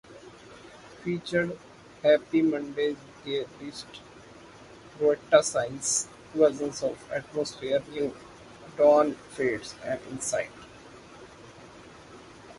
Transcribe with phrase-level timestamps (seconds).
[1.03, 1.59] Featured
[2.01, 3.85] Happy Mondays' vocalist
[4.99, 8.11] Rowetta sings versions of "Atmosphere", "New
[8.77, 10.49] Dawn Fades" and "Insight".